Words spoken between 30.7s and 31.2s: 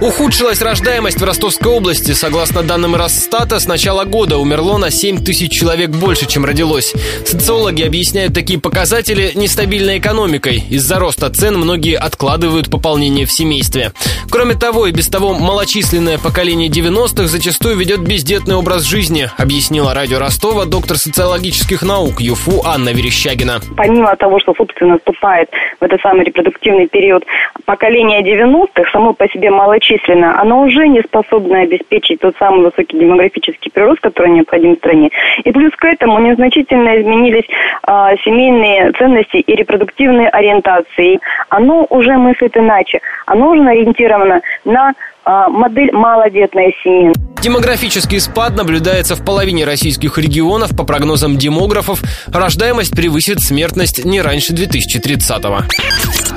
не